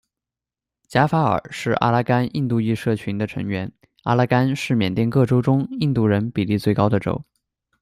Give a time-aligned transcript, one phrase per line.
[0.87, 7.23] 贾法尔是阿拉干印度裔社区的成员，阿拉干是缅甸各州中印度人比例最高的州。